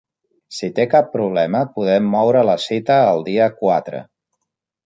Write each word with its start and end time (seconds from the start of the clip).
Si 0.59 0.69
té 0.79 0.85
cap 0.93 1.11
problema, 1.17 1.61
podem 1.75 2.09
moure 2.15 2.43
la 2.51 2.57
cita 2.67 2.99
al 3.13 3.25
dia 3.31 3.53
quatre. 3.63 4.03